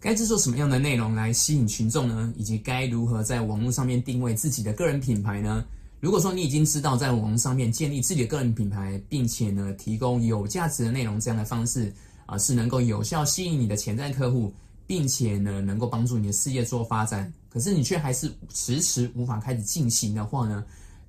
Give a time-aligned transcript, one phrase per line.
[0.00, 2.32] 该制作什么样的内容来吸引群众呢？
[2.36, 5.64] 以及该如何在网络上面定位自己的个人品牌呢？
[5.98, 11.92] 如果说你已经知道在网络上面建立自己的个人品牌，并且呢提供有价值的内容这样的方式
[12.26, 14.52] 啊，是能够有效吸引你的潜在客户，
[14.86, 20.64] 并且呢能够帮助你的事业做发展，可是你却还是迟迟无法开始进行的话呢？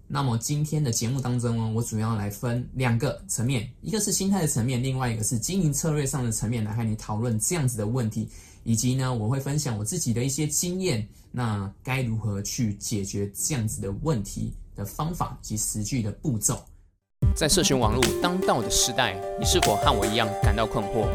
[0.08, 8.28] 那么今天的节目当中呢，我主要来分两个层面，一个是心态的层面，另外一个是经营策略上的层面来和你讨论这样子的问题。
[8.64, 16.60] 以及呢，我会分享我自己的一些经验，那该如何去解决这样子的问题的方法及实际的步骤。
[17.36, 21.08] 在社群网络当道的时代，你是否和我一样感到困惑？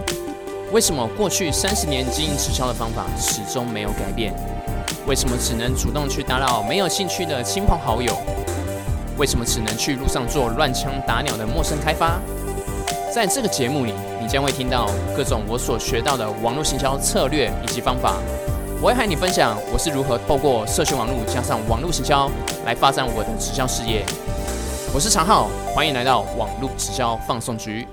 [0.73, 4.35] 为什么过去三十年经营直销的方法始终没有改变？
[5.07, 8.17] 为什么只能主动去打扰没有兴趣的亲朋好友？
[9.19, 12.21] 为什么只能去路上做乱枪打鸟的陌生开发？
[13.15, 13.93] 在这个节目里，
[14.25, 18.23] 你将会听到各种我所学到的网络行销策略以及方法。
[18.81, 22.31] 我会和你分享我是如何透过社群网络加上网络行销
[22.65, 24.03] 来发展我的直销事业。
[24.95, 27.87] 我是常浩，欢迎来到网络直销放送局。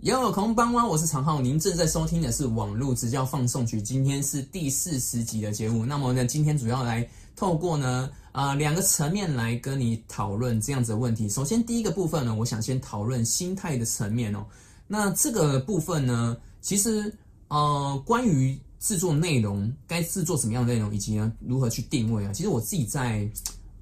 [0.00, 0.84] 有空帮吗？
[0.84, 5.86] 我是常浩，您正在收听的是网络直销放送局，今天是第四十集的节目。
[5.86, 8.10] 那么呢，今天主要来透过呢。
[8.34, 11.28] 啊，两个层面来跟你讨论这样子的问题。
[11.28, 14.44] 首先，第一个部分呢，我想先讨论心态的层面哦。
[14.88, 23.30] 那这个部分呢，其实呃，关于制作内容，该制作什么样的内容，以及呢如何去定位啊，其实我自己在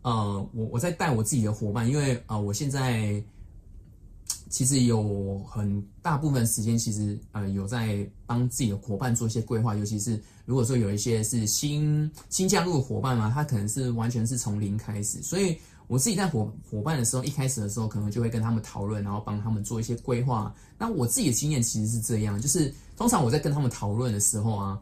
[0.02, 3.24] 呃，我我在带我自己的伙伴，因为啊，我现在。
[4.52, 20.54] 其实有很大部分时间，其实呃有在帮自己的伙伴做一些规划，尤其是如果说有一些是新新加入的伙伴嘛，他可能是完全是从零开始，所以我自己在伙伙伴的时候，一开始的时候可能就会跟他们讨论，然后帮他们做一些规划。
[20.76, 24.78] 那我自己的经验其实是这样，就是通常我在跟他们讨论的时候啊，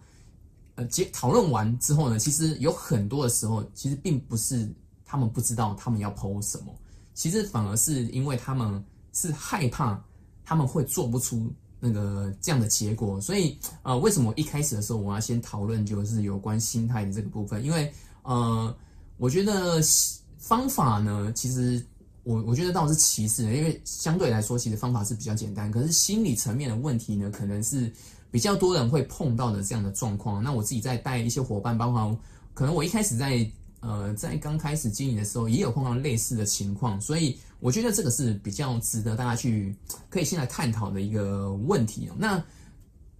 [0.74, 4.68] 呃，结讨论完之后呢，其实有很多的时候，其实并不是
[5.04, 6.74] 他们不知道他们要剖什么，
[7.14, 8.84] 其实反而是因为他们。
[9.12, 10.02] 是害怕
[10.44, 17.64] 他们会做不出那个这样的结果，所以呃，为什么一开始的时候我要先讨论就是有关心态的这个部分？
[17.64, 18.74] 因为呃，
[19.16, 19.80] 我觉得
[20.38, 21.84] 方法呢，其实
[22.22, 27.92] 我我觉得倒是其次，因为相对来说，其实方法是比较简单，可是心理层面的问题呢，可能是
[28.30, 30.42] 比较多人会碰到的这样的状况。
[30.42, 32.18] 那我自己在带一些伙伴，包括
[32.54, 33.50] 可能我一开始在。
[33.82, 39.74] 呃，在刚开始经营的时候，也有碰到类似的情况，所以我觉得这个是比较值得大家去
[40.08, 42.10] 可以先来探讨的一个问题。
[42.18, 42.42] 那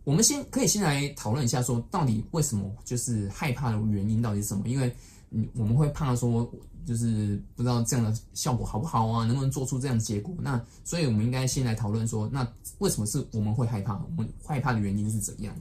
[0.04, 4.66] 我们先可以先来讨论一下，说到底为什么就是害怕的原因到底是什么？
[4.66, 4.94] 因为
[5.30, 6.50] 嗯，我们会怕说
[6.86, 10.34] 就是不知道这样的效果好不好啊，能不能做出这样的结果？
[10.40, 12.46] 那所以我们应该先来讨论说，那
[12.78, 13.94] 为什么是我们会害怕？
[14.16, 15.54] 我们害怕的原因是怎样？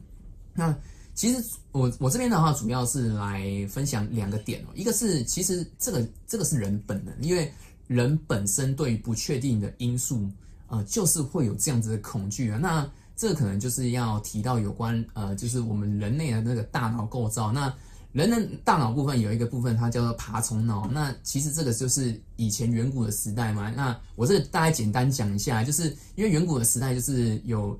[0.53, 0.75] 那。
[1.15, 4.67] 其实我我这边的话，主要是来分享两个点哦。
[4.73, 7.51] 一个是其实这个这个是人本能，因为
[7.89, 10.29] 人本身对于不确定的因素，
[10.67, 12.59] 呃，就是会有这样子的恐惧啊。
[12.61, 17.51] 那这可能就是要提到有关呃，就是我们人类的那个大脑构造。
[17.51, 17.73] 那
[18.11, 20.87] 人的大脑部分有一个部分，它叫做爬虫脑。
[20.91, 23.71] 那其实这个就是以前远古的时代嘛。
[23.71, 27.77] 那我这大概简单讲一下，就是因为远古的时代就是有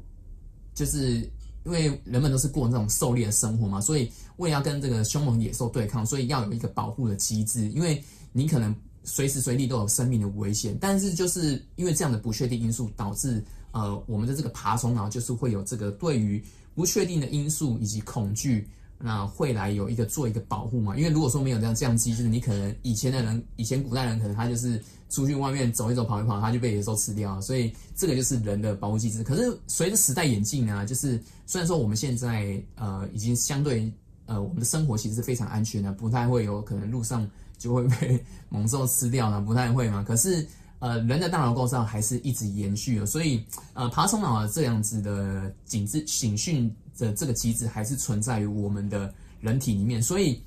[0.74, 1.30] 就是。
[1.66, 7.68] 因为人们都是过那种狩猎的生活嘛，所以为了要跟这个凶猛野兽对抗，所以要有一个保护的机制。
[7.70, 8.74] 因为你可能
[9.10, 16.44] 随时随地都有生命的危险，但是就是因为这样的不确定因素，导致呃我们的这个爬虫脑就是会有这个对于
[16.76, 18.68] 不确定的因素以及恐惧。
[19.02, 20.94] 那会来有一个做一个保护嘛？
[20.98, 24.78] 因为如果说没有这样这样机制，你可能以前的人，以前古代人可能他就是
[25.10, 27.40] 出去外面走一走、跑一跑，他就被野兽吃掉。
[27.40, 29.24] 所以这个就是人的保护机制。
[29.24, 33.90] 可是随着时代演进啊，就是虽然说我们现在呃已经相对
[34.26, 37.26] 呃我们的生活其实是非常安全的，不太会有可能路上
[37.60, 40.04] 就会被猛兽吃掉了，不太会嘛。
[40.04, 40.44] 可是
[40.80, 46.76] 呃人的大脑构造还是一直延续了，所以呃爬虫脑这样子的警示警讯。
[47.00, 50.44] 的这个机制还是存在于我们的人体里面，所以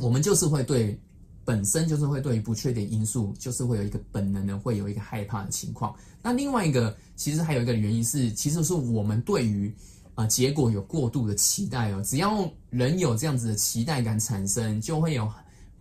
[0.00, 0.98] 我们就是会对
[1.44, 5.94] 本身就是会对于不确定因素，就是会有一个本能的会有一个害怕的情况。
[6.20, 9.72] 那另外一个其实还有一个原因是，其实是我们对于
[10.16, 12.02] 啊结果有过度的期待哦。
[12.04, 15.30] 只要人有这样子的期待感产生，就会有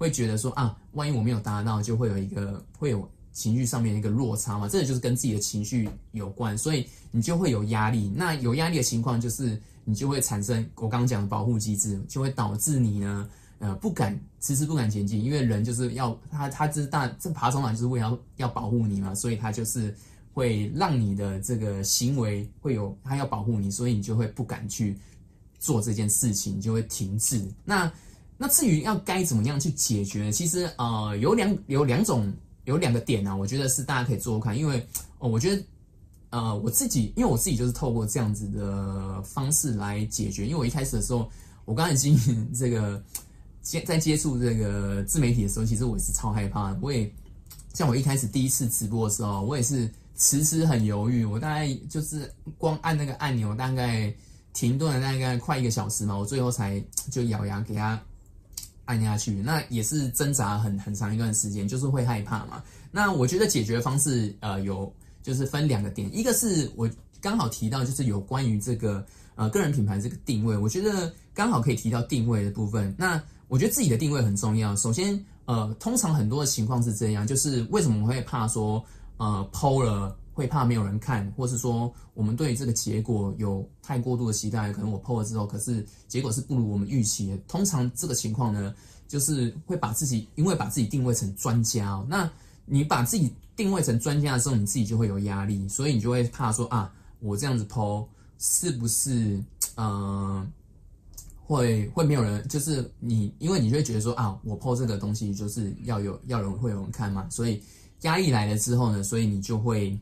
[0.02, 3.10] 会觉得说啊，万一我没有达到，就会有一个会有。
[3.34, 8.12] 情绪上面一个落差嘛，这个就是跟自己的情绪有关，所以你就会有压力。
[8.14, 19.96] 那有压力的情况，就是你就会产生我刚刚讲的保护机制，就会导致你呢，呃，不敢迟迟不敢前进，因为人就是要他他这大这爬虫卵就是为了要保护你嘛，所以他就是
[20.34, 25.00] 会让你的这个行为会有他要保护你，所以你就会不敢去
[25.58, 27.50] 做这件事情，你就会停滞。
[27.64, 27.90] 那
[28.42, 32.34] 那至于要该怎么样去解决，其实呃有两有两种
[32.66, 34.84] 有两个点呢，我觉得是大家可以做看，因为
[35.20, 35.64] 哦，我觉得
[36.32, 41.30] 呃我自己，因为我自己就是透过这样子的方式来解决，因为我一开始的时候，
[41.66, 42.18] 我刚才经
[42.52, 43.00] 这个
[43.62, 47.08] 接在接触这个自媒体的时候，其实我是超害怕，我也
[47.76, 49.88] 像我一开始第一次直播的时候，我也是。
[50.18, 54.14] 迟迟很犹豫，我大概就是光按那个按钮，大概
[54.54, 56.80] 停顿了大概快一个小时嘛，我最后才
[57.10, 58.00] 就咬牙给他
[58.92, 59.32] 按下去。
[59.36, 62.62] 那也是挣扎很很长一段时间，就是会害怕嘛。
[62.92, 64.92] 那我觉得解决方式呃有
[65.24, 66.90] 就是分两个点，一个是我
[67.22, 69.06] 刚好提到就是有关于这个
[69.36, 72.94] 呃个人品牌这个定位，我觉得刚好可以提到定位的部分。
[72.98, 74.76] 那我觉得自己的定位很重要。
[74.76, 78.84] 首先呃，通常很多的情况是这样，就是为什么我会怕说。
[79.18, 87.38] 呃，剖了会怕没有人看，或是说我们对这个结果有太过度的期待，可能我剖了之后，可是结果是不如我们预期的。
[87.46, 88.74] 通常这个情况呢，
[89.06, 92.32] 就是会把自己因为把自己定位成专家，那
[92.66, 96.90] 你把自己定位成专家的时候，你自己就会有压力，所以你就会怕说啊，
[97.20, 98.06] 我这样子剖
[98.40, 99.44] 是不是
[99.76, 100.48] 呃
[101.46, 102.48] 会会没有人？
[102.48, 107.62] 就是你因为你就会觉得说啊，我剖这个东西就是要有要人会有人看嘛，所以。
[108.04, 109.96] 压力来了之后呢，所以你就会，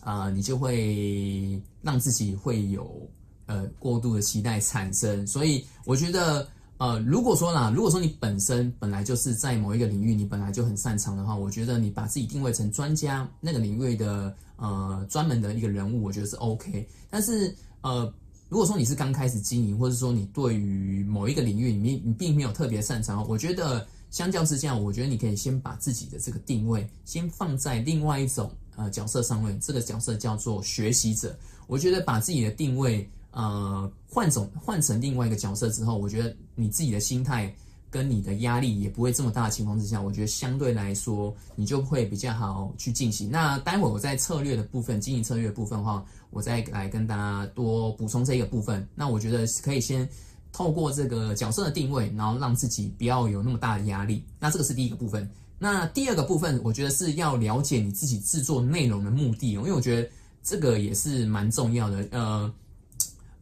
[0.00, 3.08] 啊，你就会让自己会有
[3.46, 5.26] 呃过度的期待产生。
[5.26, 6.46] 所以我觉得，
[6.78, 16.88] 呃，如果说啦，如果说你本身本来就是在某一个领域，你本来就很擅长的话，我觉得你把自己定位成专家，那个领域的呃专门的一个人物，我觉得是 OK。
[17.10, 18.12] 但是呃，
[18.48, 23.86] 如果说你是刚开始经营，或者说你对于某一个领域你你并没有特别擅长，我觉得。
[24.10, 31.36] 相较之下，我觉得你可以先把自己的这个定位先放在另外一种呃角色上面，这个角色叫做学习者。
[31.66, 37.54] 我觉得把自己的定位呃换种换成另外一个角色之后，我觉得你自己的心态
[37.90, 43.30] 跟你的压力也不会这么大的情况之下，我觉得相对来说你就会比较好去进行。
[43.30, 48.88] 那待会我在策略的部分，经营策略的部分的话，我再来跟大家多补充这一个部分。
[48.94, 50.08] 那我觉得可以先。
[50.56, 54.22] 透过这个角色的定位，然后让自己不要有那么大的压力。
[54.38, 55.28] 那这个是第一个部分。
[55.58, 60.08] 那第二个部分，我觉得是要了解你自己制作内容的目的，因为我觉得
[60.44, 62.06] 这个也是蛮重要的。
[62.12, 62.54] 呃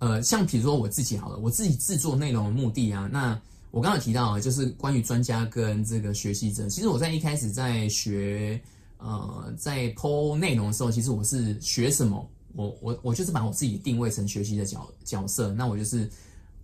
[0.03, 3.41] 呃，像比如说我自己好了，我自己制作内容的目的啊，那
[3.71, 6.69] 我刚刚提到啊就是关于专家跟这个学习者。
[6.69, 8.61] 其实我在一开始在学
[8.99, 12.29] 呃在剖内容的时候，其实我是学什么？
[12.55, 16.11] 我我我就是把我自己定位成学习的角角色，那我就是。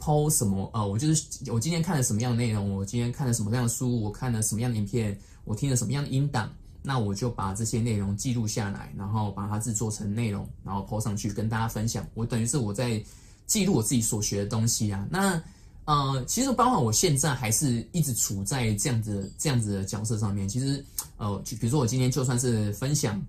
[0.01, 0.71] 抛什么？
[0.73, 6.49] 呃，我就是我今天看了什么样的内容，我今天看了什么样的书，我看了什么样的影片，我听了什么样的音档，
[6.85, 12.07] 那我就把这些内容记录下来，然后把它制作成内容，然后抛上去跟大家分享。
[12.15, 13.03] 我等于是我在
[13.49, 15.05] 记录我自己所学的东西啊。
[15.11, 15.43] 那
[15.85, 20.49] 呃，其实包括我现在还是一直处在这样子这样子的角色上面。
[20.49, 20.85] 其实
[21.17, 23.21] 呃，就比如说我今天就算是分享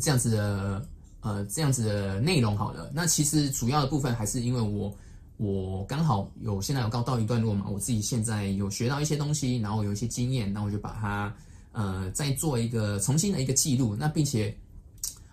[0.00, 0.88] 这样子的
[1.20, 4.90] 呃这样子的内容好了，那其实主要的部分还是因为我。
[5.38, 11.34] 我刚好有现在有告到一段落嘛，我自己现在有学到一些东西，然后有一些经验，那我就把它
[11.72, 13.96] 呃再做一个重新的一个记录。
[13.96, 14.56] 那并且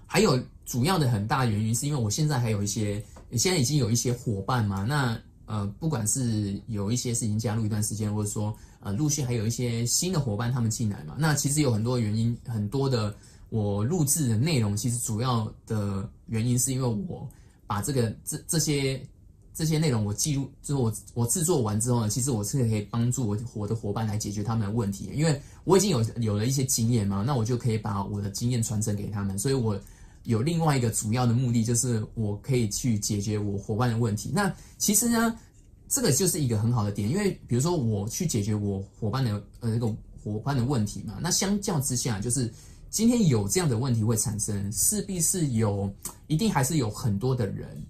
[0.08, 3.04] 还有主要的很大原因是因为我现在还有一些，
[3.38, 13.16] 现在已经有一些伙伴嘛，那呃不管是有一些是已经加入一段时间，或者说呃陆续还有一些新的伙伴他们进来嘛，那其实有很多原因，很多的
[13.50, 17.28] 我录制的内容其实主要的原因是因为我
[17.68, 19.02] 把这个这这些。
[19.52, 29.38] 这些内容我记录之后，我我制作完之后呢，其实我是可以帮助我我的伙伴来解决他们的问题，因为我已经有有了一些经验嘛，那我就可以把我的经验传承给他们。
[29.38, 29.78] 所以我
[30.24, 34.32] 有另外一个主要的目的，就是我可以去解决我伙伴的问题。
[34.34, 35.36] 那其实呢，
[35.88, 39.88] 这个就是一个很好的点，因为比如说我去解决我伙伴的呃这个
[40.24, 42.52] 伙伴的问题嘛，那相较之下，就是
[42.90, 45.92] 今天有这样的问题会产生，势必是有
[46.28, 47.82] 一定还是有很多的人。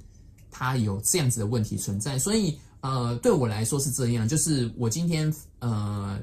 [0.51, 6.19] 他有这样子的问题存在，所以呃，对我来说是这样，就是我今天呃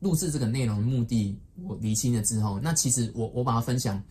[0.00, 4.02] 录制这个内容的目的，我理清了之后，那其实我我把它分享，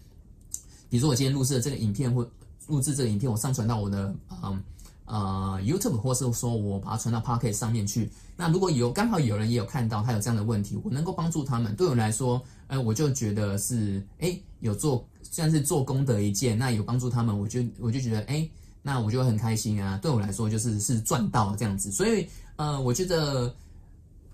[0.91, 2.29] 比如说我今天录制的这个影片或
[2.67, 4.63] 录制这个影片，我上传到我的嗯
[5.05, 18.47] 呃 YouTube，或是说我把它传到 Pocket 上面去，那如果有刚好有人也有看到他有这样的问题，我能够帮助他们，对我来说，哎，我就觉得是哎有做算是做功德一件，那有帮助他们，我就我就觉得哎。
[18.83, 19.95] 那我就很开心啊！
[20.01, 21.91] 对我来说，就是是赚到这样子。
[21.91, 23.53] 所以，呃，我觉得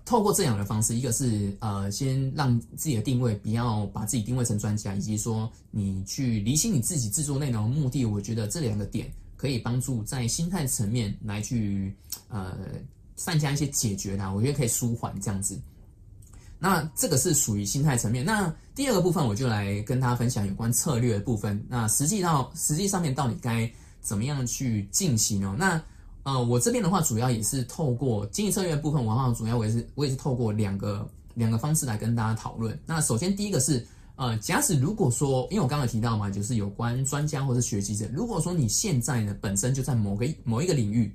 [0.08, 8.06] 透过这样的方式，一个是呃，先让自己的定位不要把自己定位成专家，以及说你去理清你自己制作内容目的。
[8.06, 11.94] 我觉得这两个点可以帮助在心态层面来去
[12.30, 12.56] 呃
[13.16, 15.60] 善加一些解决的，我觉得可以舒缓这样子。
[16.58, 18.24] 那这个是属于心态层面。
[18.24, 21.62] 那第二个部分，我就来跟大家分享有关策略的部分。
[21.68, 25.54] 那实际到实际上面到底该怎么样去进行呢？
[25.58, 25.82] 那
[26.28, 32.78] 呃，我这边的话，主要也是透过经济策略部分，我好主要我也是我也是透过两个两个方式来跟大家讨论。
[32.84, 41.10] 那首先第一个是呃，假使如果说，因为我刚刚提到嘛，就是有关专家或是学习者，如果说你现在呢本身就在某个某一个领域，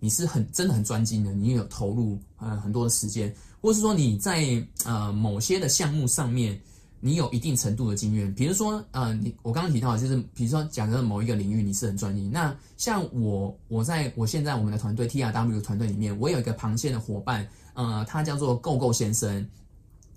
[0.00, 3.32] 你是很真的很专精的，你有投入呃很多的时间。
[3.62, 6.60] 或是说你在呃某些的项目上面，
[7.00, 19.46] 你有一定程度的经验，比如说呃你我刚刚提到就是，比如说讲的某一个领域你是很专业，那像我我在我现在我们的团队 T R W 团队里面，我有一个螃蟹的伙伴，呃他叫做 Go Go 先生，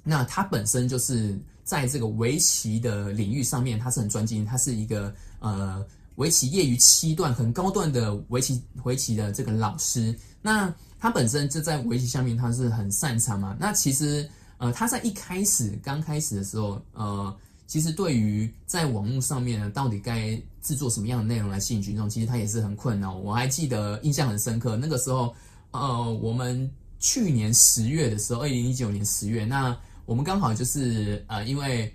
[0.04, 10.74] 那他本身就是在这个围棋的领域上面，他是很专精，他是一个呃围棋业余七段很高段的围棋围棋的这个老师，那。
[11.02, 13.56] 他本身就在围棋下面，他是很擅长嘛。
[13.58, 17.36] 那其实，呃，他在一开始刚开始的时候，呃，
[17.66, 23.16] 其实对于在网络上面呢，到底该制作什么样的内容来吸引群众，其实他也是很困扰。
[23.16, 25.34] 我还记得印象很深刻，那个时候，
[25.72, 29.76] 呃，我们去年十月的时候，二零一九年十月，那
[30.06, 31.90] 我们刚好就是呃，因为，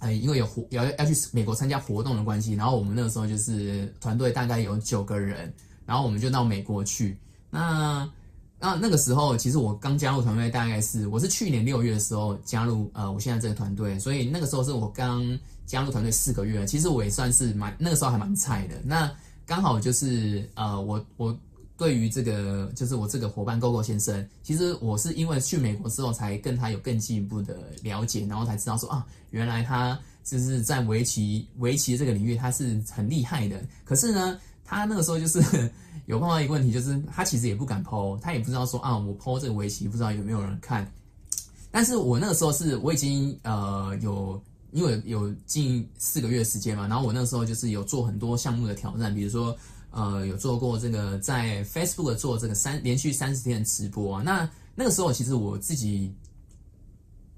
[0.00, 5.54] 呃，因为有活要要去美国参加活动的关系，然后我们那个时候就是团队大概有九个人，
[5.86, 7.16] 然后我们就到美国去，
[7.50, 8.10] 那。
[8.64, 18.76] 那那个时候，其实我刚加入团队，大概是我是去年六月的时候加入呃，我现在这个团队，所以那个时候是我刚加入团队四个月，其实我也算是蛮那个时候还蛮菜的。
[18.82, 19.12] 那
[19.44, 21.38] 刚好就是呃，我我
[21.76, 33.62] 对于这个就是我这个伙伴 GoGo 先生，其实我是因为去美国之后才跟他有更进一步的了解，然后才知道说啊，原来他就是在围棋围棋这个领域他是很厉害的。
[33.84, 35.70] 可是呢，他那个时候就是。
[36.06, 40.86] 有碰到一个问题，就是他其实也不敢剖，他也不知道说啊，我剖这个围棋不知道有没有人看。
[41.70, 49.56] 但是我那个时候是我已经呃有，因为有近四个月时间嘛，然后我那个时候就是有做很多项目的挑战，比如说
[49.90, 54.22] 呃有做过这个在 Facebook 做这个三连续三十天的直播。
[54.22, 56.14] 那那个时候其实我自己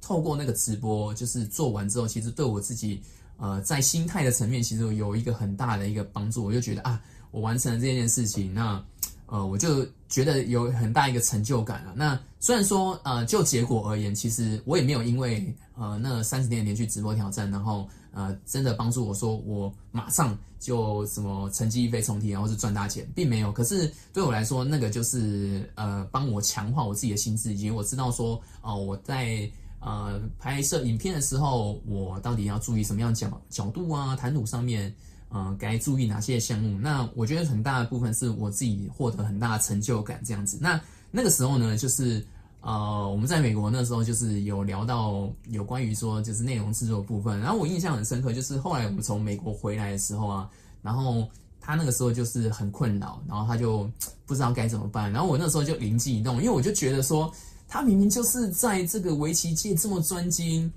[0.00, 3.00] 透过那个直播，就是做完之后，其实对我自己
[3.38, 7.00] 呃在心态的层面，其实有一个很大的一个帮助，我就觉得啊。
[7.36, 8.82] 我完成了这件事情，那
[9.26, 11.92] 呃，我就觉得有很大一个成就感了。
[11.94, 23.52] 那虽然说呃，就结果而言，其实我也没有因为呃那三十天连续直播挑战，然后呃真的帮助我说我马上就什么成绩一飞冲天，然后是赚大钱，并没有。
[23.52, 29.46] 可是对我来说，那个就是呃帮我强化我自己的心智，以及我知道说哦我在
[29.80, 34.90] 呃拍摄影片的时候，我到底要注意什么样角角度啊，谈吐上面。
[35.30, 36.78] 嗯，该注意哪些项目？
[36.78, 40.56] 那我觉得很大的部分是我自己获得很大的成就感这样子。
[40.60, 40.80] 那
[41.10, 42.24] 那个时候呢，就是
[42.60, 47.38] 呃，我们在美国那时候就是有聊到有关于说就是内容制作部分。
[47.40, 50.48] 然后我印象很深刻，就是后来我们从美国回来的时候啊，
[50.80, 51.28] 然后
[51.60, 53.90] 他那个时候就是很困扰，然后他就
[54.26, 55.12] 不知道该怎么办。
[55.12, 57.30] 然后我那时候就灵机一动，因为我就觉得说
[57.68, 60.72] 他明明就是在这个围棋界这么专精、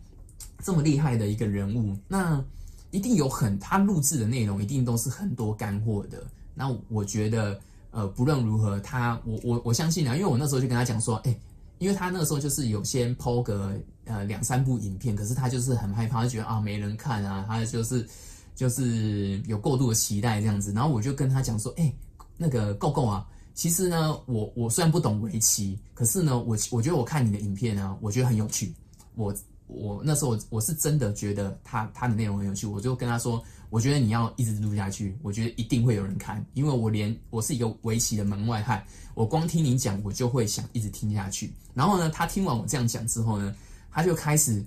[0.64, 2.44] 这么厉害的一个人物，那。
[2.92, 6.24] 一定有很他录制的内容，一定都是很多干货的。
[6.56, 7.60] 那我觉得，
[7.92, 11.38] 呃，不论如何，他我我我相信啊，因为我那时候就跟他讲说，哎，
[11.78, 13.74] 因为他那个时候就是有先抛个
[14.06, 18.08] 呃两三部影片，可是他就是很害怕，他觉得啊没人看啊，他就是
[18.56, 20.74] 就是有过度的期待这样子。
[20.74, 21.94] 然后我就跟他讲说，哎，
[22.38, 28.74] 那个够够啊，其实呢，我我虽然不懂围棋，可是呢，我我觉得我看你的影片呢，我觉得很有趣，
[29.16, 29.34] 我。
[29.70, 38.84] 我那时候我是真的觉得他他的内容很有趣，我就跟他说，我觉得你要一直录下去，我觉得一定会有人看，因为我连我是一个围棋的门外汉，
[39.14, 41.54] 我光听你讲，我就会想一直听下去。
[41.74, 43.56] 然后呢，他听完我这样讲之后呢，
[43.92, 44.64] 他就开始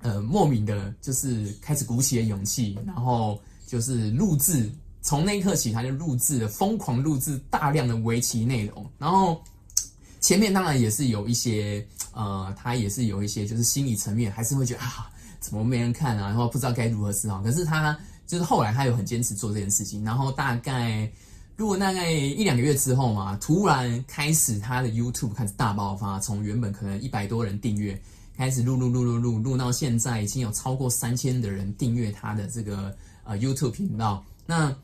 [0.00, 4.72] 呃莫名的，就是开始鼓起了勇气，然后就是录制，
[5.02, 9.40] 从那一刻起他就录制了，疯狂录制大量的围棋内容，然后。
[10.22, 17.42] 前面当然也是有一些，呃，他也是有一些，就是心理层面还是会觉得啊，怎么没人看啊，然后不知道该如何是好。
[17.42, 21.10] 可是他就是后来他有很坚持做这件事情，然后大概
[21.56, 27.98] 如果大概一两个月之后嘛，突然开始他的 YouTube 开始大爆发，从原本可能一百多人订阅，
[28.36, 34.22] 开始录录录录录录到现在已经有超过三千的人订阅他的这个呃 YouTube 频道。
[34.44, 34.74] 那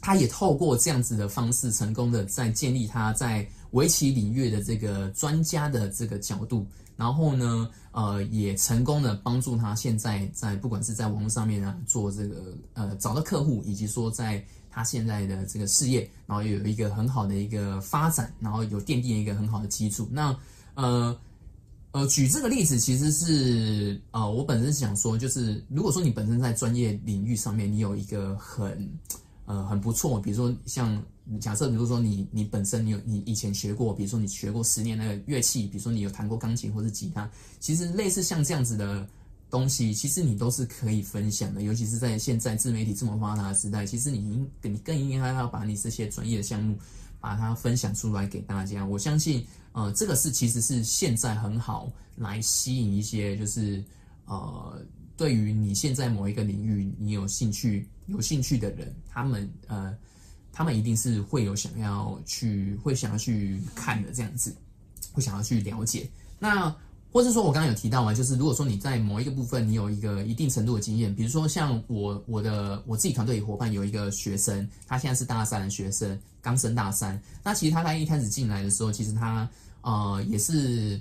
[0.00, 3.46] 他也透过这样子的方式，成功的在建立他在。
[3.74, 6.66] 围棋领域的这个专家的这个角度，
[6.96, 20.08] 然后呢，呃，也成功的帮助他现在在不管是在网络上面啊做这个呃找到客户，以及说在他现在的这个事业，然后有一个很好的一个发展，然后有奠定一个很好的基础。
[20.10, 20.36] 那
[20.74, 21.16] 呃
[21.92, 28.88] 呃，举这个例子其实是呃，我本身想说，就是如果说你本身在专业领域上面，你有一个很
[29.46, 31.02] 呃很不错，比如说像
[31.40, 39.06] 假设，比如说你你本身你有你以前学过，比如说你学过十年那个乐器，比如说你有弹过钢琴或是吉他，其实类似像这样子的
[39.50, 41.62] 东西，其实你都是可以分享的。
[41.62, 46.76] 尤其是在现在自媒体这么发达的时代，其实你应你更应该要把你这些专业的项目
[47.20, 48.84] 把它分享出来给大家。
[48.84, 49.44] 我相信。
[49.74, 53.82] 呃，这个是其实是现在很好来吸引一些，就是
[54.24, 54.80] 呃，
[55.16, 59.96] 对于你现在某一个领域你有兴趣、有兴趣的人，他们呃，
[60.52, 64.54] 他们一定是会有想要去、会想要去看的这样子，
[65.12, 66.08] 会想要去了解。
[66.38, 66.74] 那
[67.12, 77.22] 或者说我刚刚有提到嘛，就是如果说你在某一个部分你有一个一定程度的经验，比如说像我我的我自己团队伙伴有一个学生，他现在是大三的学生，刚升大三。
[77.44, 79.48] 那其实他在一开始进来的时候，其实他
[79.82, 81.00] 呃，也是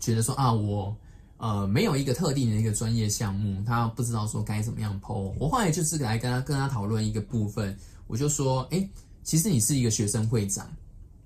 [0.00, 0.96] 觉得说啊，我
[1.38, 5.32] 呃没有一个特定的一个专业项目，他不知道说该怎么样剖。
[5.38, 7.76] 我后来就是来跟他跟他讨论一个部分，
[8.06, 8.88] 我就说，哎，
[9.24, 10.70] 其实你是一个学生会长，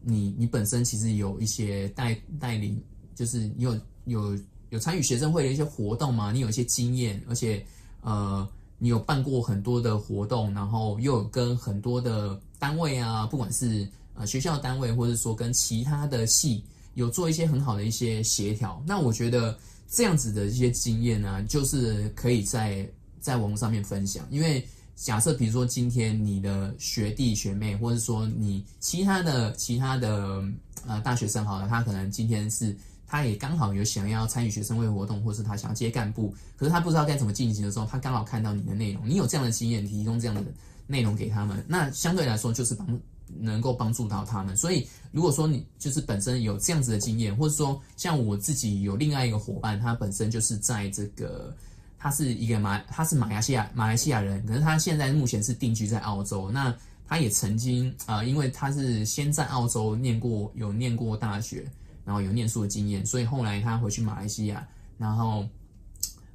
[0.00, 2.80] 你你本身其实有一些带带领，
[3.14, 4.38] 就是你有有
[4.70, 7.64] 有参与学生会的一些活动嘛，你有一些经验，而且
[8.02, 16.62] 呃，你有办过很多的活动，然后又有跟很多的单位啊，不管是呃学校单位，或者说跟其他的系。
[16.94, 19.56] 有做一些很好的一些协调，那我觉得
[19.94, 22.88] 这样子的一些经验呢，就是可以在
[23.20, 24.26] 在网络上面分享。
[24.30, 30.42] 因为假设比如说今天你的学弟学妹，或者说你其他的其他的
[30.86, 32.74] 呃大学生好了，他可能今天是
[33.06, 40.42] 他也刚好有想要参与学生会活动，或是他想要接干部，可是他不知道该怎么进行的时候，他刚好看到你的内容，你有这样的经验，提供这样的
[40.86, 42.98] 内容给他们，那相对来说就是帮。
[43.38, 51.54] 能够帮助到他们，所以如果说你就是本身有这样子的经验，或者说像我自己有另外一个伙伴，他本身就是在这个，
[51.98, 56.50] 他是一个马，他是马来西亚马来西亚人，可是他现在目前是定居在澳洲。
[56.50, 56.74] 那
[57.06, 61.64] 他也曾经啊，因为他是先在澳洲念过，有念过大学，
[62.04, 64.66] 然后有念书的经验，所以后来他回去马来西亚，
[64.98, 65.46] 然后。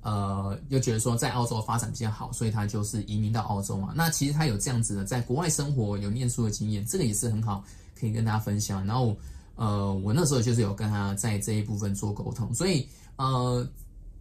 [0.08, 3.92] 呃，又觉得说在澳洲发展比较好，所以他就是移民到澳洲嘛。
[3.94, 7.62] 那其实他有这样子的在国外生活、有念书的经验，这个也是很好，
[8.00, 8.86] 可以跟大家分享。
[8.86, 9.14] 然后，
[9.56, 13.68] 呃，我那时候就是有跟他在这一部分做沟通，所以呃。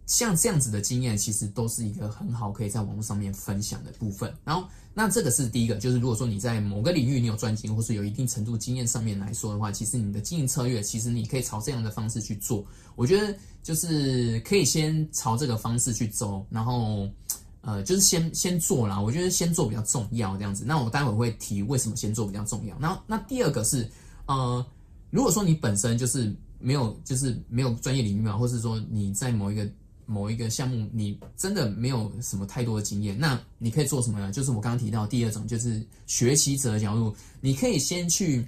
[0.07, 4.33] 像这样子的经验，其实都是一个很好可以在网络上面分享的部分。
[4.43, 12.65] 然后，那这个是第一个，就是如果说你在某个领域你有专精，或是有一定程度经验上面来说的话，其实你的经营策略，其实你可以朝这样的方式去做。
[12.95, 17.09] 我觉得就是可以先朝这个方式去走，然后
[17.59, 19.01] 呃，就是先先做啦。
[19.01, 20.63] 我觉得先做比较重要，这样子。
[20.65, 22.79] 那我待会会提为什么先做比较重要。
[22.79, 23.91] 然后，那第二个是
[24.25, 24.65] 呃，
[25.09, 29.69] 如果说你本身就是没有就是没有专业领域嘛，或是说你在某一个
[30.07, 34.31] 某一个项目，你真的没有什么太多的经验，那你可以做什么呢？
[34.31, 38.47] 就是我刚刚提到第二种，就是学习者的角度，你可以先去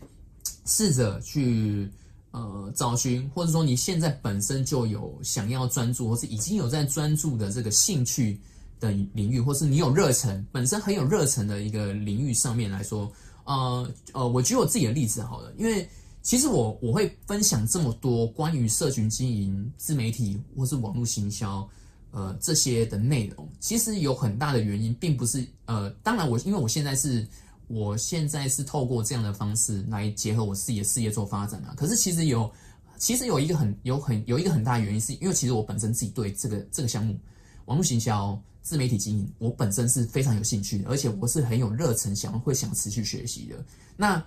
[0.66, 1.88] 试着去
[2.32, 8.40] 呃找寻，或者说你现在本身就有想要专注，或是已经有在专注的这个兴趣
[8.80, 13.12] 的领域，或是你有热忱，本身很有热忱的一个领域上面来说，
[13.44, 15.88] 呃呃，我举我自己的例子好了，因为。
[16.22, 21.68] 其实我我会分享这么多关于社群经营、自媒体或是网络行销，
[22.12, 27.26] 呃这些的内容，其实有很大的原因，并不是呃，当然我因为我现在是
[27.68, 31.74] 我现在是透过这样的方式来结合我自己的事业做发展啊。
[31.78, 32.52] 可是其实有
[32.98, 37.18] 其实有一个很有很有一个很大的原因，是因为其实我本身自己对这个这个项目
[37.66, 43.64] 网络行销、自媒体经营，我本身是非常有兴趣的，而且我是很有热忱，想会想持续学习的。
[43.96, 44.22] 那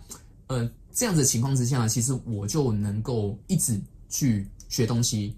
[0.46, 0.70] 呃。
[0.94, 5.35] 这样子的情况之下呢，其实我就能够一直去学东西，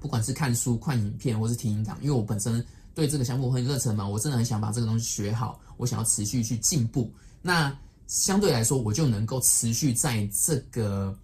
[0.00, 7.12] 不管是看书、看影片，或是听音档，因为我本身对这个项目很热忱嘛，我真的很想把这个东西学好，我想要持续去进步。
[7.42, 11.14] 那相对来说，我就能够持续在这个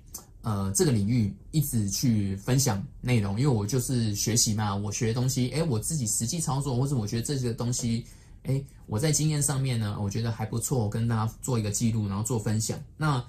[0.42, 8.04] 呃这个领域一直去分享内容，因为我就是学习嘛，我学的东西，诶，我自己实际操作，或者我觉得这些东西，
[8.44, 12.78] 诶，我在经验上面呢，我觉得还不错，跟大家做一个记录，然后做分享。
[12.96, 13.24] 那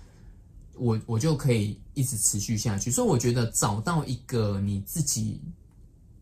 [0.76, 5.40] 我我就可以一直持续下去，所以我觉得找到一个你自己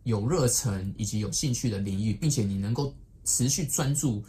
[0.04, 4.22] 有热忱以及有兴趣的领域，并且你能够持续专注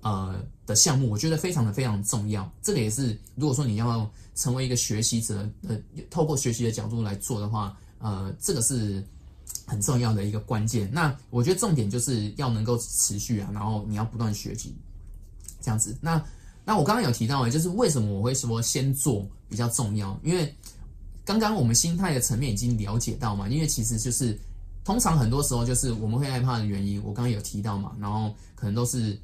[0.00, 2.50] 呃的项目，我觉得非常的非常重要。
[2.60, 5.78] 这个也是如果说你要成为一个学习者，呃，
[6.10, 9.04] 透过学习的角度来做的话，呃，这个是
[9.68, 10.90] 很重要的一个关键。
[10.92, 14.74] 那我觉得重点就是要能够持续啊，然后你要不断学习
[15.60, 15.96] 这样子。
[16.00, 16.20] 那
[16.64, 20.52] 那我刚刚有提到，就是为什么我会说先做比较重要，因为
[21.24, 24.38] 刚刚我们心态的层面已经了解到嘛，因为其实就是
[24.84, 29.18] 通常很多时候就是我们会害怕的原因，我刚刚有提到嘛，然后可能都是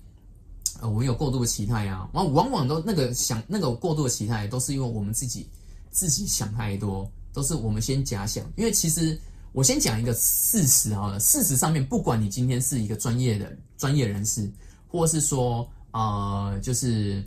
[0.81, 5.47] 呃我们有过度的期待啊，往往往都那个想那个过度的期待，都是因为我们自己
[5.91, 9.19] 自己想太多，都是我们先假想，因为其实
[9.55, 14.53] 我先讲一个事实好了，事实上面不管你今天是一个专业的专业人士，
[14.87, 17.27] 或是说呃就是。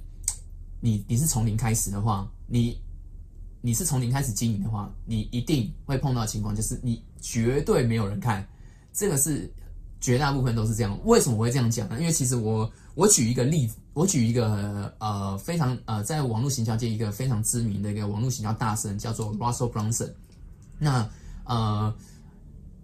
[0.79, 2.79] 你你是从零开始的话，你
[3.61, 8.47] 你是从零开始经营的话，你一定会碰到的情况就是你绝对没有人看，
[8.93, 9.51] 这个是
[9.99, 10.97] 绝大部分都是这样。
[11.05, 11.99] 为什么我会这样讲呢？
[11.99, 20.11] 因为其实我我举一个例子，我举一个呃非常呃在网络行销界一个非常知名的一个网络行销大神，叫做 Russell Brunson。
[20.77, 21.09] 那
[21.45, 21.91] 呃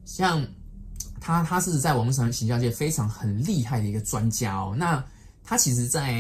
[0.06, 0.46] 像
[1.20, 4.76] 他他是在网络上行销界非常很厉害的一个专家哦。
[4.78, 5.04] 那
[5.46, 6.13] 他其实，在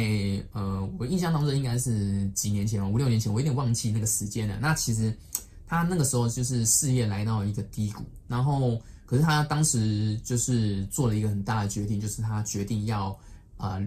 [0.51, 4.57] 呃，我印象当中应该是几年前哦五六年前，我有点忘记那个时间了。
[4.59, 5.17] 那其实
[5.65, 13.17] 他那个时候就是事业来到一个低谷，然后可是他当时就是做了一个很大的决定，就是他决定要
[13.57, 13.81] 呃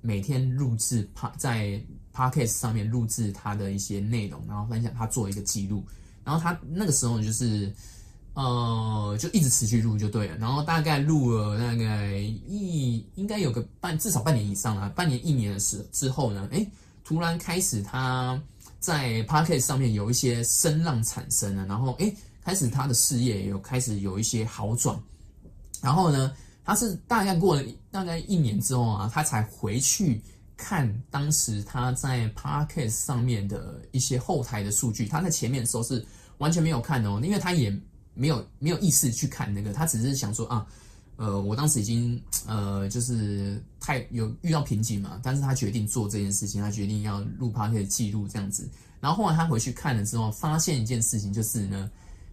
[0.00, 1.80] 每天录制趴在
[2.14, 5.84] podcast 上面录制他的一些内容，然后分享他做一个记录。
[6.24, 7.72] 然后他那个时候就是。
[8.36, 16.66] 呃，就一直持续录就对了，然后大概录了大概一应该有个半至少半年以上了，半年一年的时之后呢，哎，
[17.02, 18.38] 突然开始他
[18.78, 22.12] 在 p o c k e t 上面有一些声浪产生了，然后哎，
[22.44, 24.94] 开始他的事业有开始有一些好转，
[25.80, 26.30] 然后呢，
[26.62, 30.20] 他是大概过了大概一年之后啊，他才回去
[30.58, 36.04] 看当时他在 p o c k e t 上面的一些后台的数据，他在前面的时候是
[36.36, 37.74] 完全没有看哦，因为他也。
[38.16, 40.66] 没有没有意识去看那个，他只是想说啊，
[41.16, 48.68] 呃，我当时已经呃，就是太有遇到瓶颈嘛，但是他决定做这件事情，他决定要录 p o d 记录这样子。
[48.98, 51.90] 然后后来他回去看了之后，发现一件事情就是呢，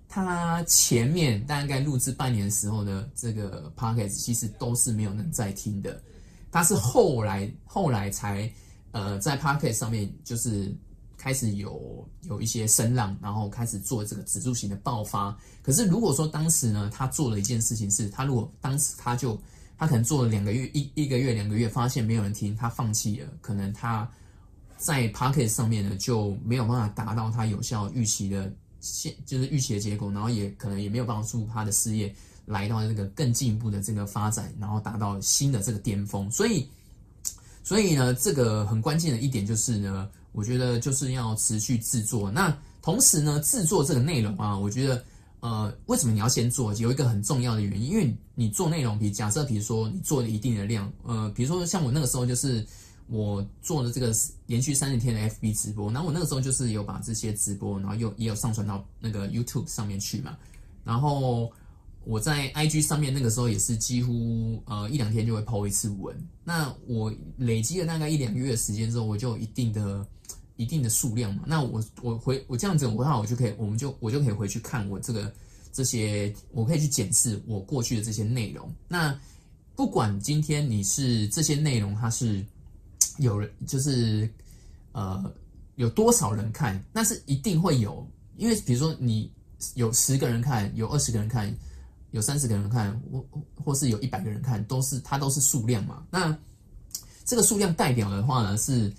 [0.08, 6.02] 他前面大概录制半年的时候的这个 p o d 其实都是没有人在听的，
[6.50, 8.52] 他是后来后来才
[8.92, 10.74] 呃在 p o d 上面就是。
[11.24, 15.34] 开始有有一些声浪，然后开始做这个指数型的爆发。
[15.62, 19.40] 可是如果说当时呢，他做了一件事情，是他如果当时他就
[19.78, 24.06] 他可能做了两个月一一个月两个月，发现没有人听，他放弃了，可能他
[24.78, 32.14] 在 p o c k e t 上面呢就没有办法达到他有效预期的现就是预期的结果，然后也可能也没有帮助他的事业
[32.48, 36.30] 来到这个更进一步的这个发展，然后达到新的这个巅峰。
[36.30, 36.68] 所以
[37.64, 40.10] 所以呢，这个很关键的一点就是呢。
[40.34, 45.04] 我觉得就是要持续制作，那同时呢，制作这个内容啊，我觉得，
[45.40, 46.74] 呃，为什么你要先做？
[46.74, 52.66] 有一个很重要的原因，因为你做内容，比假设，比如说你做了一定的量，呃，比如说像我那个时候就是
[53.08, 54.14] 我做了这个
[54.48, 60.38] 连续三十天的 FB 直播，然后我那个时候就是有把这些直播，然后又也有上传到那个 YouTube 上面去嘛，
[60.84, 61.52] 然后。
[62.06, 70.06] 我在 IG 上面那个时候也是几乎呃一两天就会 PO 一次文，那我累积了大概一两个月的时间之后，我就有一定的
[70.56, 71.44] 一定的数量嘛。
[71.46, 75.34] 那我我回我这样子的话，我就可以，我们就我就可以回去看我这个
[75.72, 78.72] 这些，我可以去检视我过去的这些内容。
[78.88, 79.18] 那
[79.76, 82.46] 不管今天你是这些内容，它是
[83.18, 84.30] 有人就是
[84.92, 85.24] 呃
[85.76, 89.32] 有多少人看，那是一定会有，因为比如说你
[89.76, 91.54] 有十个人看，有二十个人看。
[92.14, 96.06] 有三十个人看，或或是有一百个人看，都是它都是数量嘛。
[96.12, 96.38] 那
[97.26, 98.94] 这个数量代表的话呢，是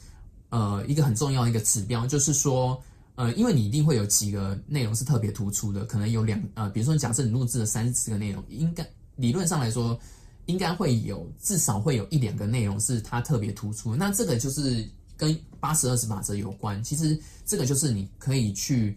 [0.55, 2.81] 呃一个很重要的一个指标，就是说
[3.17, 8.87] 呃，因为你一定会有几个内容是特别突出的，可能有两呃，比如说假设你录制了三十个内容，应该
[9.17, 9.99] 理论上来说，
[10.47, 13.97] 应该会有至少会有一两个内容是它特别突出。
[13.97, 16.83] 那这个就是跟八十二十法则有关。
[16.85, 18.97] 其实这个就是你可以去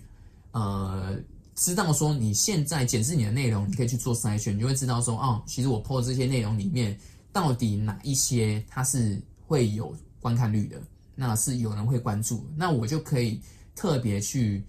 [0.52, 1.18] 呃。
[1.60, 6.96] 知道说你现在检视你的内容，你可以去做筛选，你就会知道说，哦，其实我 po 这些内容里面，
[7.34, 10.80] 到底哪一些它是会有观看率的，
[11.18, 13.42] 那是有人会关注，那我就可以
[13.76, 14.64] 特别去，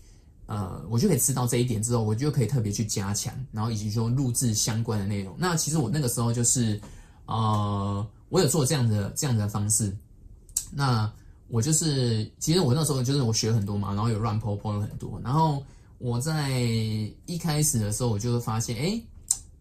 [0.47, 5.37] 呃，我就可以知道这一点之后，我就可以特别去加强，然后以及说录制相关的内容。
[5.39, 6.81] 那其实我那个时候就是，
[7.27, 9.97] 呃，我有做这样的这样的方式，
[10.73, 11.09] 那
[11.47, 15.63] 我就是，其实我那时候就是我学很多嘛，然后有乱 po po 了很多，然后。
[16.01, 16.61] 我在
[17.27, 19.03] 一开始的时候，我就会发现，哎，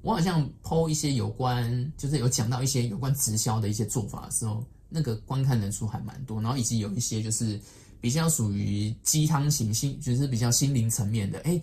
[0.03, 7.59] 我好像抛一些有关，就是有讲到一些有关直销的一些做法的时候，那个观看人数还蛮多，然后以及有一些就是
[7.99, 11.59] 比较属于鸡汤型心，就是比较心灵层面的，哎，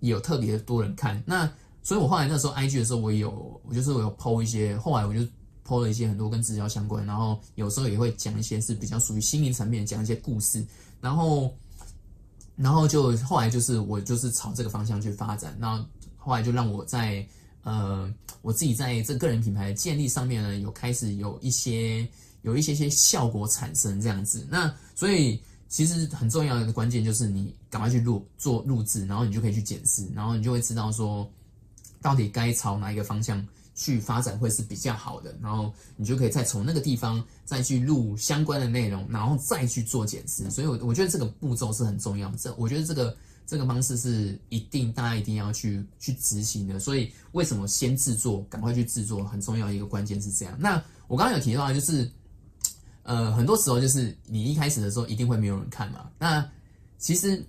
[0.00, 1.22] 有特别多人看。
[1.26, 1.50] 那
[1.82, 5.20] 所以我后来那时候 IG 的时候，我有我就是我有抛一些，后来我就
[5.64, 10.64] PO 了一些很多跟直销相关，然后有时候也会讲一些是比较属于心灵层面，讲一些故事，
[11.00, 11.54] 然后
[12.56, 15.84] 然后就后来就是我就是朝这个方向去发展，那
[16.16, 17.24] 后来就让我在
[17.62, 22.08] 呃我自己在这个人品牌的建立上面呢，有开始有一些
[22.46, 25.38] 有一些些效果产生这样子，那所以。
[25.68, 31.28] 其实很重要的关键就是你赶快去录做录制，然后你就可以去检视，然后你就会知道说，
[32.00, 40.48] 到底该朝哪一个方向去发展会是比较好的，然后你就可以再从那个地方再去录相关的内容，然后再去做检视。
[40.52, 42.30] 所以，我我觉得这个步骤是很重要。
[42.38, 46.78] 这我觉得这个这个方式是一定大家一定要去去执行的。
[46.78, 50.56] 所以，为什么先制作，赶快去制作，很重要一个关键是这样。
[50.60, 52.08] 那我刚刚有提到就是。
[53.06, 56.10] 呃，很多时候就是你一开始的时候一定会没有人看嘛。
[56.18, 56.44] 那
[56.98, 57.40] 其实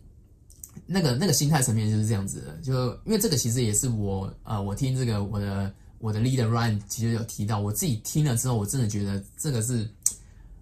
[0.86, 9.90] 那个那个心态层面就是这样子的，就因为这个其实也是我呃，我听这个我的我的 leader Ryan 其实有提到，我自己听了之后，我真的觉得这个是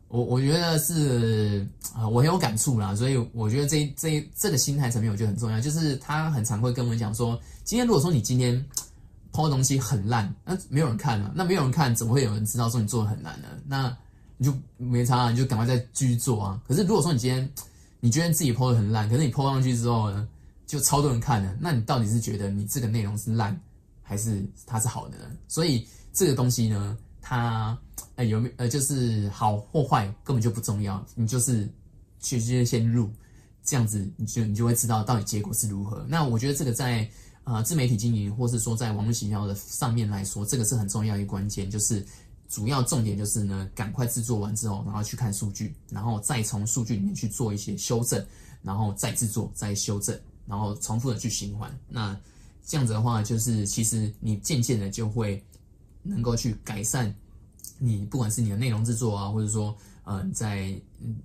[0.08, 2.96] 我我觉得是啊，我很有感触啦。
[2.96, 8.66] 所以我觉得这这这个心态层面我觉得很重要，就是他很常会跟我们讲说，今天如果说你今天
[9.34, 13.50] 抛东西很烂，那没有人看了，那没有人看，怎么会有人知道说你做的很难呢？
[13.68, 13.98] 那
[14.38, 16.62] 你就没差，你就赶快再继续做啊！
[16.68, 17.50] 可是如果说你今天
[18.02, 20.28] 你觉得自己 PO 的很烂，可是你 PO 上去之后呢，
[20.68, 23.58] 就超多人看了，那你到底是觉得你这个内容是烂，
[24.04, 25.26] 还是它是好的呢？
[25.48, 27.78] 所以这个东西呢，它
[28.16, 31.70] 呃有没呃就是好或坏根本就不重要，你就是
[32.20, 33.10] 去先先入，
[33.64, 36.06] 这样子你就你就会知道到底结果是如何。
[36.10, 37.10] 那我觉得这个在
[37.46, 42.06] 呃自媒体经营，或是说在网络营销的上面来说，这个是很重要一个关键，就是。
[42.56, 48.26] 主要重点就是呢，赶快制作完之后，然后去看数据，然后再从数据里面去做一些修正，
[48.62, 51.70] 然后再制作、再修正，然后重复的去循环。
[51.90, 52.18] 那
[52.66, 55.44] 这样子的话，就是其实你渐渐的就会
[56.02, 57.14] 能够去改善
[57.78, 60.68] 你不管是你的内容制作啊，或者说嗯在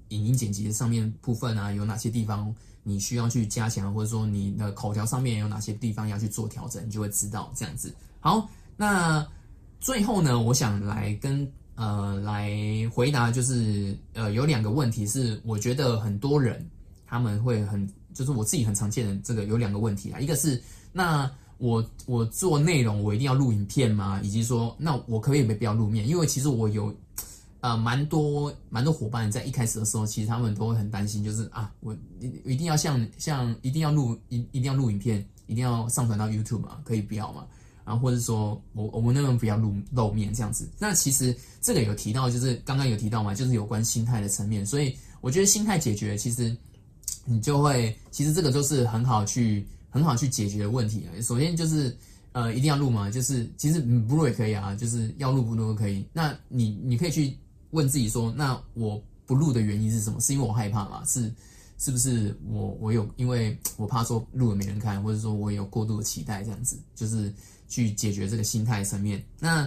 [0.09, 7.95] 影音剪辑上面部分啊，有哪些地方你需要去加强，或者说你的口条上面有哪些地方要去做调整，你就会知道这样子。
[8.19, 9.25] 好，那。
[9.81, 12.51] 最后呢，我想来跟呃来
[12.93, 16.65] 回答，就是呃有两个问题是我觉得很多人
[17.07, 20.63] 他们会很，就是我自己很常见的这个有两个问题啊，一个是
[20.93, 24.21] 那我我做内容我一定要录影片吗？
[24.23, 26.07] 以及说那我可以没必要露面？
[26.07, 26.95] 因为其实我有
[27.61, 31.97] 呃蛮多蛮多伙伴在一开始的时候，其实他们都会很担心，就是啊我
[32.45, 36.79] 一定要像像一定要录一一定要录影片，一定要上传到 YouTube 嘛？
[36.85, 37.47] 可以不要吗？
[37.91, 40.71] 然后或者说我我们能不能不要露露面这样子？
[40.79, 44.65] 那其实这个有提到，就是刚刚有提到嘛，就是有关心态的层面。
[44.65, 46.57] 所以我觉得心态解决，其实
[47.25, 51.21] 你就会，其实这个就是很好去很好去解决的问题了。
[51.21, 51.93] 首先就是
[52.31, 53.11] 呃，一定要录嘛？
[53.11, 56.07] 就是其实不录也可以啊，就是要录不录都可以。
[56.13, 57.37] 那你你可以去
[57.73, 60.21] 问自己说，那我不录的原因是什么？
[60.21, 61.03] 是因为我害怕吗？
[61.07, 61.29] 是
[61.77, 66.79] 是不是我我有因为我怕说录了没人看，或者说我有过度的期待这样子？
[66.95, 67.35] 就是。
[67.71, 69.25] 去解决这个心态层面。
[69.39, 69.67] 那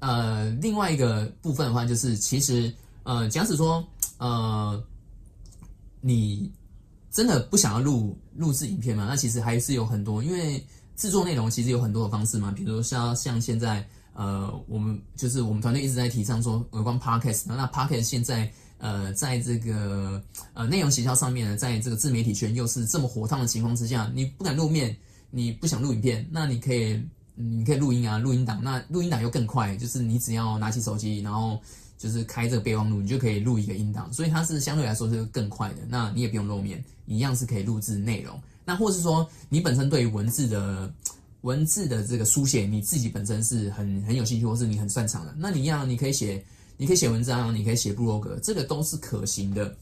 [0.00, 3.84] 呃，另外一个部分的话，就是其实呃，假使说
[4.18, 4.80] 呃，
[6.00, 6.52] 你
[7.10, 9.06] 真的不想要录录制影片嘛？
[9.08, 12.52] 那其实还是有很多，因为制作内容其实有很多的方式嘛。
[12.52, 17.46] 比如像像现在呃，我们就是我们团队一直在提倡说有关 podcast。
[17.46, 20.22] 那 podcast 现在呃，在这个
[20.54, 24.96] 呃内容营销上面呢，在这个自媒体圈又是这么火烫的情况之下，你不敢露面，
[25.32, 27.02] 你不想录影片，那你可以。
[27.40, 31.56] 你可以录音啊，录音档，那录音档又更快，就是你只要拿起手机，然后
[31.96, 35.76] 就是开这个备忘录，你就可以录一个音档，所以它是相对来说是更快的。
[35.88, 38.36] 那你也不用露面，一样是可以录制内容。
[38.64, 40.92] 那或是说你本身对于文字的
[41.42, 46.44] 文字的这个书写，你自己本身是很很有兴趣，或是你很擅长的，那你一样你可以写，
[46.76, 49.72] 你可以写文章，你可以写部落格，这个都是可行的。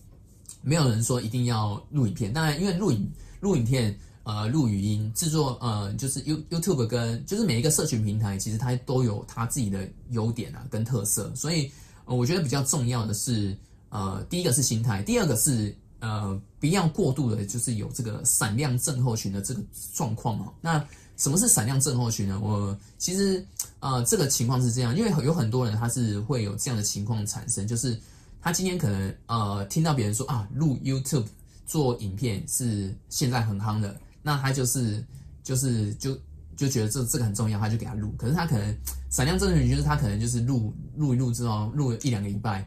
[0.61, 3.99] 没有人说一定要录影片，当然因为录影录影片。
[4.27, 11.33] 呃，录语音制作，呃，就是 You YouTube 跟就是每一个社群平台，其实它都有它自己的优点啊，跟特色。
[11.37, 11.71] 所以，
[12.07, 13.57] 我觉得比较重要的是，
[13.89, 19.63] 呃，第一个是心态，第二个是呃，不要过度的，就是有这个闪亮症候群的这个
[19.95, 20.53] 状况哦。
[20.61, 20.85] 那
[21.17, 22.41] 什么是闪亮症候群呢？
[22.43, 23.47] 我其实
[23.79, 27.97] 呃，这个情况是这样，因为有很多人他是会有这样的情况产生，就是
[28.43, 31.27] 他今天可能呃听到别人说啊，录 YouTube
[31.65, 33.97] 做影片是现在很夯的。
[34.27, 35.05] 那他就是
[35.45, 36.19] 就是就
[36.57, 38.13] 就觉得这这个很重要，他就给他录。
[38.19, 38.77] 可是他可能
[39.09, 42.67] 闪亮证据就是他可能就是录录一录之后录了一两个礼拜，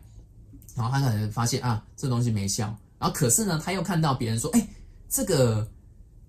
[0.73, 2.73] 然后他可能发现啊这东西没效。
[2.97, 4.67] 然后可是呢他又看到别人说哎
[5.09, 5.67] 这个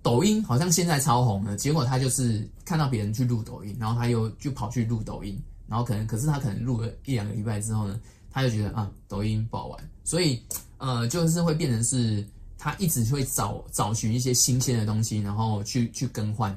[0.03, 8.01] 抖音好像现在超红了，结果他就是看到别人去录抖音，然后他又就跑去录抖音，然后可能可是他可能录了一两个礼拜之后呢，
[8.33, 10.43] 他就觉得啊，抖音不好玩，所以
[10.79, 12.27] 呃，就是会变成是
[12.61, 16.57] 他一直会找找寻一些新鲜的东西，然后去去更换。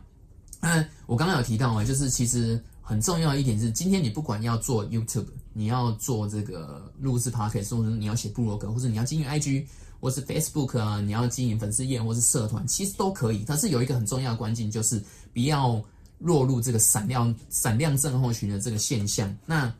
[0.59, 9.65] 那我刚刚有提到啊，就是其实很重要的一点是，今天你不管要做 YouTube，你要做这个录制 Podcast，或者你要写部落格，或者你要经营 IG，
[10.01, 13.45] 或是 Facebook 啊，你要经营粉丝页或是社团，其实都可以。
[13.47, 15.01] 但是有一个很重要的关键，就是
[15.33, 15.81] 不要
[16.19, 19.33] 落入这个闪亮闪亮症候群的这个现象。
[19.45, 19.73] 那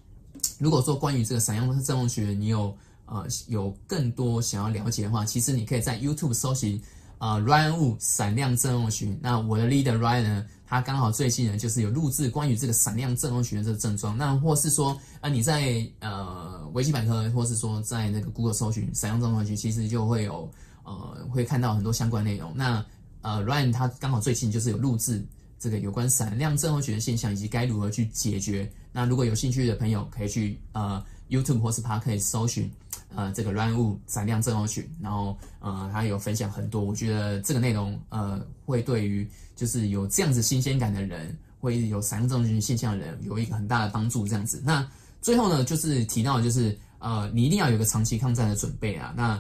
[0.57, 2.73] 如果说关于这个闪亮症候群，你有
[3.13, 6.82] 呃有更多想要了解的话，其实你可以在 YouTube 搜寻
[7.19, 9.17] 啊 Ryan Wu 闪亮症候群。
[9.21, 10.45] 那我的 Leader Ryan 呢？
[10.65, 14.17] 他刚好最近呢，就是有录制关于这个闪亮症候群的这个症状。
[14.17, 20.52] 那或是说啊，你在呃维基百科，或是说在那个 Google 搜寻闪亮症候群，其实就会有
[20.84, 22.52] 呃会看到很多相关内容。
[22.56, 22.84] 那
[23.21, 25.23] 呃，Ryan 他刚好最近就是有录制
[25.60, 28.67] 这个有关闪亮症候群的现象以及该如何去解决。
[28.91, 32.71] 那如果有兴趣的朋友，可以去呃 YouTube 或是 Park 搜寻。
[33.15, 44.27] 呃，这个 Run Wu 闪亮症候群，然后呃，他有分享很多，我觉得这个内容呃，会对于就是有这样子新鲜感的人，会有闪亮症候群现象的人，有一个很大的帮助。
[44.27, 44.88] 这样子，那
[45.21, 49.13] 最后呢，就是提到就是呃，你一定要有个长期抗战的准备啊。
[49.15, 49.39] 那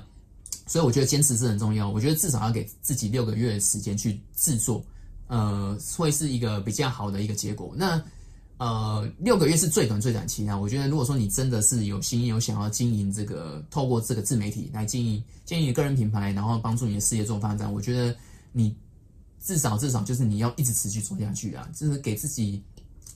[0.67, 4.85] 所以我觉得坚持是很重要，我觉得至少要给自己六个月的时间去制作，
[5.25, 7.73] 呃，会是一个比较好的一个结果。
[7.75, 7.99] 那
[8.63, 10.57] 呃，六个月是最短最短期啊！
[10.57, 18.15] 我觉得，如果说你真的是有心有想要经营这个，透过这个自媒体来经营经营个人品牌，然后帮助你的事业做发展，我觉得
[18.53, 18.73] 你
[19.41, 21.67] 至少至少就是你要一直持续做下去啊！
[21.75, 22.63] 就是给自己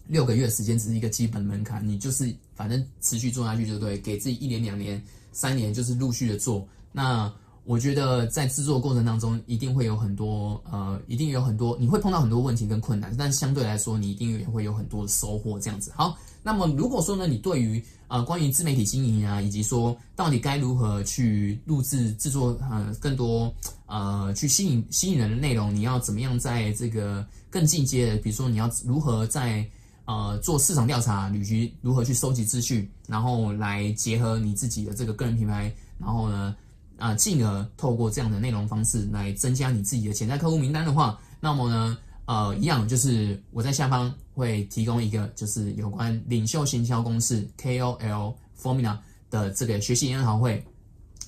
[0.06, 7.34] 六个月时间，只是一个基本门槛，你就是反正持续做下去就对，给自己一年、两年、三年，就是陆续的做那。
[7.68, 15.60] 我觉得在制作过程当中，一定会有很多呃，一定有很多你会碰到很多问题跟困难，但相对来说，你一定也会有很多的收获。
[15.60, 23.54] 这样子好，那么如果说呢，你对于呃关于自媒体经营啊，以及说到底该如何去录制制作呃更多
[23.86, 29.68] 呃去吸引吸引人的内容，你要怎么样在这个更进阶的，比如说你要如何在
[30.06, 36.56] 呃做市场调查，以及如何去收集资讯，然后来结合你自己的这个个人品牌，然后呢？
[36.98, 48.98] 啊，进而透过这样的内容方式来增加你自己的潜在客户名单的话，那么呢，呃，一样就是我在下方会提供一个就是有关领袖行销公式 KOL Formula
[49.30, 50.66] 的这个学习研讨会。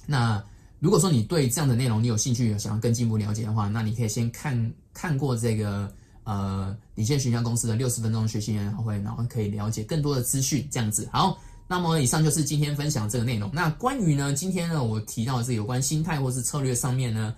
[0.05, 0.43] 那
[0.79, 11.37] 如果说你对这样的内容你有兴趣，想要更进一步了解的话，那你可以先看看过这个呃领袖行销公司的六十分钟学习研讨会，然后可以了解更多的资讯，这样子好。
[11.71, 13.47] 那么以上就是今天分享这个内容。
[13.53, 17.35] 那关于呢，今天呢，我提到的是有关心态或是策略上面呢，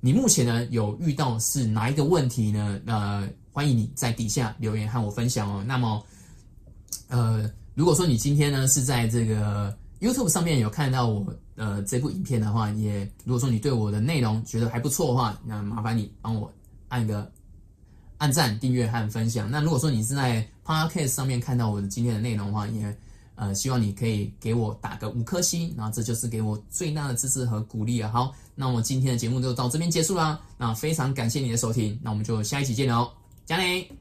[0.00, 2.80] 你目前呢有遇到是哪一个问题呢？
[2.86, 5.62] 呃，欢迎你在底下留言和我分享哦。
[5.64, 6.04] 那么，
[7.06, 16.52] 呃，如果说你今天呢是在这个 YouTube 上面有看到我呃这部影片的话，也如果说你对我的内容觉得还不错的话，那麻烦你帮我
[16.88, 17.30] 按个
[18.16, 19.48] 按赞、订阅和分享。
[19.48, 22.98] 那如果说你是在 Podcast 上面看到我的今天的内容的话，也
[23.40, 28.10] 呃，希望你可以给我打个五颗星，那这就是给我最大的支持和鼓励了。
[28.10, 30.38] 好，那我今天的节目就到这边结束啦。
[30.56, 33.10] 那非常感谢你的收听，那我们就下一期见喽，
[33.46, 33.97] 加内。